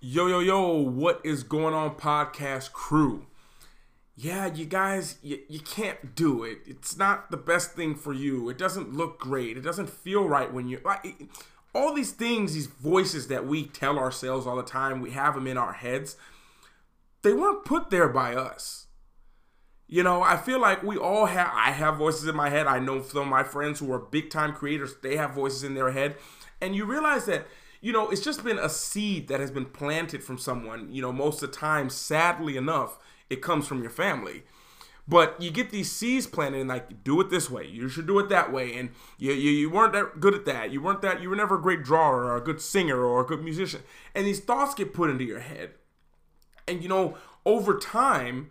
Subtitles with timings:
[0.00, 3.26] Yo, yo, yo, what is going on, podcast crew?
[4.14, 6.58] Yeah, you guys, you, you can't do it.
[6.66, 8.48] It's not the best thing for you.
[8.48, 9.56] It doesn't look great.
[9.56, 11.28] It doesn't feel right when you're like
[11.74, 15.48] all these things, these voices that we tell ourselves all the time, we have them
[15.48, 16.16] in our heads.
[17.22, 18.86] They weren't put there by us.
[19.88, 22.68] You know, I feel like we all have, I have voices in my head.
[22.68, 25.74] I know some of my friends who are big time creators, they have voices in
[25.74, 26.14] their head.
[26.60, 27.48] And you realize that
[27.80, 30.92] you know, it's just been a seed that has been planted from someone.
[30.92, 32.98] You know, most of the time, sadly enough,
[33.30, 34.42] it comes from your family.
[35.06, 37.66] But you get these seeds planted and like do it this way.
[37.66, 38.74] You should do it that way.
[38.74, 40.70] And you, you, you weren't that good at that.
[40.70, 43.26] You weren't that you were never a great drawer or a good singer or a
[43.26, 43.82] good musician.
[44.14, 45.70] And these thoughts get put into your head.
[46.66, 48.50] And you know, over time,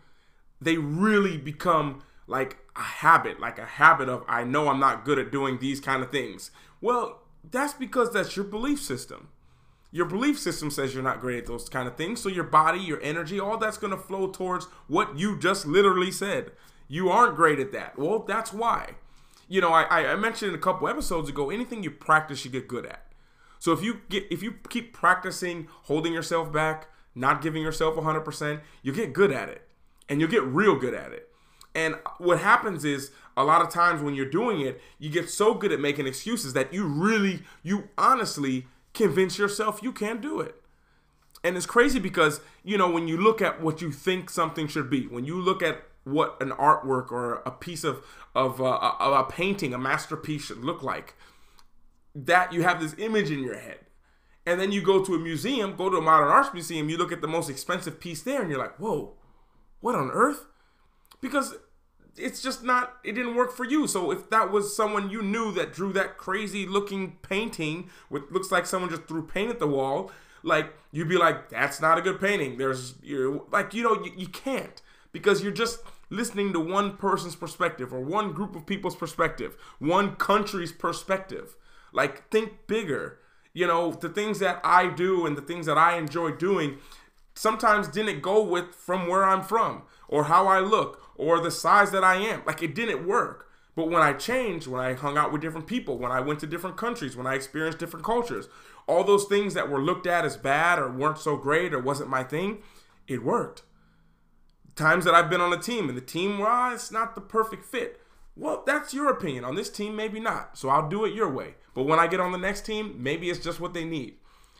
[0.60, 5.20] they really become like a habit, like a habit of I know I'm not good
[5.20, 6.50] at doing these kind of things.
[6.82, 9.30] Well, that's because that's your belief system.
[9.92, 12.22] Your belief system says you're not great at those kind of things.
[12.22, 16.12] So your body, your energy, all that's going to flow towards what you just literally
[16.12, 16.52] said.
[16.88, 17.98] You aren't great at that.
[17.98, 18.96] Well, that's why.
[19.48, 22.86] You know, I, I mentioned a couple episodes ago, anything you practice, you get good
[22.86, 23.06] at.
[23.60, 28.62] So if you get if you keep practicing holding yourself back, not giving yourself 100%,
[28.84, 29.64] you get good at it.
[30.10, 31.32] And you'll get real good at it.
[31.78, 35.54] And what happens is a lot of times when you're doing it, you get so
[35.54, 40.56] good at making excuses that you really, you honestly convince yourself you can't do it.
[41.44, 44.90] And it's crazy because, you know, when you look at what you think something should
[44.90, 49.12] be, when you look at what an artwork or a piece of, of, uh, a,
[49.12, 51.14] a painting, a masterpiece should look like,
[52.16, 53.78] that you have this image in your head.
[54.48, 57.12] And then you go to a museum, go to a modern arts museum, you look
[57.12, 59.14] at the most expensive piece there, and you're like, whoa,
[59.80, 60.48] what on earth?
[61.22, 61.56] Because
[62.18, 63.88] it's just not it didn't work for you.
[63.88, 68.52] So if that was someone you knew that drew that crazy looking painting with looks
[68.52, 70.12] like someone just threw paint at the wall
[70.44, 72.58] like you'd be like that's not a good painting.
[72.58, 74.82] There's you like you know you, you can't
[75.12, 75.80] because you're just
[76.10, 81.56] listening to one person's perspective or one group of people's perspective one country's perspective.
[81.94, 83.20] Like think bigger.
[83.54, 86.78] You know the things that i do and the things that i enjoy doing
[87.38, 91.92] sometimes didn't go with from where i'm from or how i look or the size
[91.92, 92.44] that I am.
[92.46, 93.50] Like it didn't work.
[93.76, 96.48] But when I changed, when I hung out with different people, when I went to
[96.48, 98.48] different countries, when I experienced different cultures,
[98.88, 102.10] all those things that were looked at as bad or weren't so great or wasn't
[102.10, 102.60] my thing,
[103.08, 103.64] it worked.
[104.76, 107.66] Times that I've been on a team and the team, well, it's not the perfect
[107.66, 108.00] fit.
[108.36, 109.44] Well, that's your opinion.
[109.44, 110.58] On this team, maybe not.
[110.58, 111.56] So I'll do it your way.
[111.74, 114.16] But when I get on the next team, maybe it's just what they need.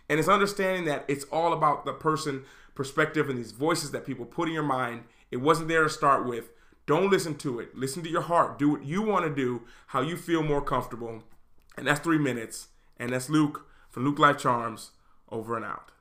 [0.10, 2.46] And it's understanding that it's all about the person
[2.76, 6.26] perspective and these voices that people put in your mind it wasn't there to start
[6.26, 6.50] with.
[6.86, 7.76] Don't listen to it.
[7.76, 8.58] Listen to your heart.
[8.58, 11.24] Do what you want to do, how you feel more comfortable.
[11.76, 12.68] And that's three minutes.
[12.98, 14.92] And that's Luke from Luke Life Charms.
[15.30, 15.92] Over and out.